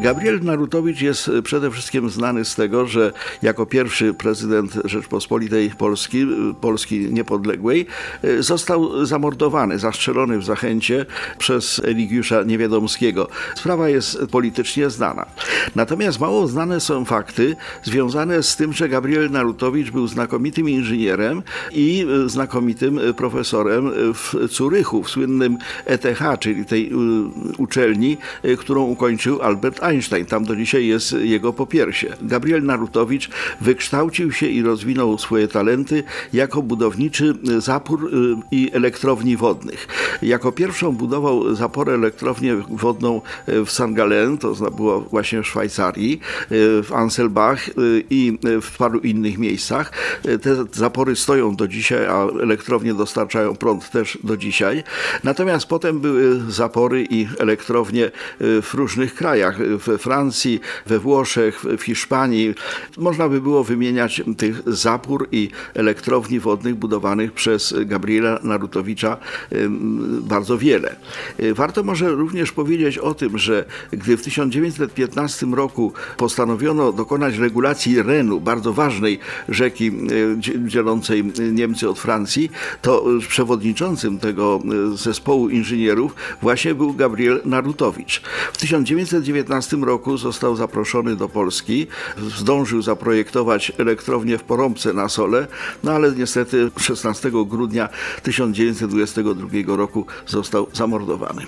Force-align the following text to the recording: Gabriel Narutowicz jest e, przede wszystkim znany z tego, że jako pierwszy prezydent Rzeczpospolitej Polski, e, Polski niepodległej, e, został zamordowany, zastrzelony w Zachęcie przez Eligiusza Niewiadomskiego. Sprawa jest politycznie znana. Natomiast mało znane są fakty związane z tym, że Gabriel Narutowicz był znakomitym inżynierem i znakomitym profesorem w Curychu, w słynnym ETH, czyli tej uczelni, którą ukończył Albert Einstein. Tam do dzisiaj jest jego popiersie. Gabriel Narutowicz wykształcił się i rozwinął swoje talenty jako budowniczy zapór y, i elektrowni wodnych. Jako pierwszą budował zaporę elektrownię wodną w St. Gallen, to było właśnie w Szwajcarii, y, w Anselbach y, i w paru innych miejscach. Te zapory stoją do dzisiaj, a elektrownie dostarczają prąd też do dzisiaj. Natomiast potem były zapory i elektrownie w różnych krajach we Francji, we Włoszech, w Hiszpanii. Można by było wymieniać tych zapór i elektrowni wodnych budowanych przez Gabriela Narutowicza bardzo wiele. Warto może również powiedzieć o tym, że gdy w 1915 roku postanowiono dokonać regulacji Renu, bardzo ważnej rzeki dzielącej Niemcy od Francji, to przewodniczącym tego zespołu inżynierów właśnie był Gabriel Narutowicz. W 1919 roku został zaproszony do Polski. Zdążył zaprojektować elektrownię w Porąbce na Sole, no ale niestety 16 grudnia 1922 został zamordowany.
Gabriel 0.00 0.40
Narutowicz 0.42 1.00
jest 1.00 1.28
e, 1.28 1.42
przede 1.42 1.70
wszystkim 1.70 2.10
znany 2.10 2.44
z 2.44 2.54
tego, 2.54 2.86
że 2.86 3.12
jako 3.42 3.66
pierwszy 3.66 4.14
prezydent 4.14 4.72
Rzeczpospolitej 4.84 5.70
Polski, 5.70 6.22
e, 6.22 6.26
Polski 6.60 6.98
niepodległej, 7.12 7.86
e, 8.22 8.42
został 8.42 9.06
zamordowany, 9.06 9.78
zastrzelony 9.78 10.38
w 10.38 10.44
Zachęcie 10.44 11.06
przez 11.38 11.80
Eligiusza 11.84 12.42
Niewiadomskiego. 12.42 13.28
Sprawa 13.54 13.88
jest 13.88 14.18
politycznie 14.30 14.90
znana. 14.90 15.26
Natomiast 15.74 16.20
mało 16.20 16.48
znane 16.48 16.80
są 16.80 17.04
fakty 17.04 17.56
związane 17.82 18.42
z 18.42 18.56
tym, 18.56 18.72
że 18.72 18.88
Gabriel 18.88 19.30
Narutowicz 19.30 19.90
był 19.90 20.06
znakomitym 20.06 20.68
inżynierem 20.68 21.42
i 21.72 22.06
znakomitym 22.26 23.00
profesorem 23.16 23.90
w 24.14 24.48
Curychu, 24.50 25.02
w 25.02 25.10
słynnym 25.10 25.58
ETH, 25.84 26.22
czyli 26.40 26.64
tej 26.64 26.90
uczelni, 27.58 28.16
którą 28.58 28.82
ukończył 28.82 29.42
Albert 29.42 29.83
Einstein. 29.84 30.26
Tam 30.26 30.44
do 30.44 30.56
dzisiaj 30.56 30.86
jest 30.86 31.12
jego 31.12 31.52
popiersie. 31.52 32.16
Gabriel 32.22 32.62
Narutowicz 32.62 33.30
wykształcił 33.60 34.32
się 34.32 34.46
i 34.46 34.62
rozwinął 34.62 35.18
swoje 35.18 35.48
talenty 35.48 36.02
jako 36.32 36.62
budowniczy 36.62 37.34
zapór 37.58 38.14
y, 38.14 38.36
i 38.50 38.70
elektrowni 38.72 39.36
wodnych. 39.36 39.88
Jako 40.22 40.52
pierwszą 40.52 40.92
budował 40.92 41.54
zaporę 41.54 41.94
elektrownię 41.94 42.56
wodną 42.70 43.20
w 43.46 43.70
St. 43.70 43.92
Gallen, 43.92 44.38
to 44.38 44.70
było 44.70 45.00
właśnie 45.00 45.42
w 45.42 45.46
Szwajcarii, 45.46 46.20
y, 46.52 46.82
w 46.82 46.92
Anselbach 46.92 47.68
y, 47.68 47.72
i 48.10 48.38
w 48.62 48.76
paru 48.76 48.98
innych 48.98 49.38
miejscach. 49.38 49.92
Te 50.42 50.64
zapory 50.72 51.16
stoją 51.16 51.56
do 51.56 51.68
dzisiaj, 51.68 52.06
a 52.06 52.26
elektrownie 52.42 52.94
dostarczają 52.94 53.56
prąd 53.56 53.90
też 53.90 54.18
do 54.24 54.36
dzisiaj. 54.36 54.82
Natomiast 55.24 55.66
potem 55.66 56.00
były 56.00 56.40
zapory 56.48 57.06
i 57.10 57.28
elektrownie 57.38 58.10
w 58.40 58.70
różnych 58.74 59.14
krajach 59.14 59.58
we 59.78 59.98
Francji, 59.98 60.60
we 60.86 60.98
Włoszech, 60.98 61.64
w 61.78 61.82
Hiszpanii. 61.82 62.54
Można 62.96 63.28
by 63.28 63.40
było 63.40 63.64
wymieniać 63.64 64.22
tych 64.36 64.62
zapór 64.66 65.28
i 65.32 65.50
elektrowni 65.74 66.40
wodnych 66.40 66.74
budowanych 66.74 67.32
przez 67.32 67.74
Gabriela 67.86 68.38
Narutowicza 68.42 69.16
bardzo 70.20 70.58
wiele. 70.58 70.96
Warto 71.54 71.82
może 71.82 72.10
również 72.10 72.52
powiedzieć 72.52 72.98
o 72.98 73.14
tym, 73.14 73.38
że 73.38 73.64
gdy 73.92 74.16
w 74.16 74.22
1915 74.22 75.46
roku 75.46 75.92
postanowiono 76.16 76.92
dokonać 76.92 77.36
regulacji 77.36 78.02
Renu, 78.02 78.40
bardzo 78.40 78.72
ważnej 78.72 79.18
rzeki 79.48 79.92
dzielącej 80.66 81.24
Niemcy 81.52 81.88
od 81.88 81.98
Francji, 81.98 82.50
to 82.82 83.04
przewodniczącym 83.28 84.18
tego 84.18 84.60
zespołu 84.94 85.48
inżynierów 85.48 86.14
właśnie 86.42 86.74
był 86.74 86.92
Gabriel 86.92 87.40
Narutowicz. 87.44 88.22
W 88.52 88.58
1919 88.58 89.76
roku 89.76 90.16
został 90.16 90.56
zaproszony 90.56 91.16
do 91.16 91.28
Polski. 91.28 91.86
Zdążył 92.38 92.82
zaprojektować 92.82 93.72
elektrownię 93.78 94.38
w 94.38 94.42
Porąbce 94.42 94.92
na 94.92 95.08
Sole, 95.08 95.46
no 95.84 95.92
ale 95.92 96.12
niestety 96.12 96.70
16 96.78 97.30
grudnia 97.46 97.88
1922 98.22 99.48
został 100.26 100.66
zamordowany. 100.72 101.42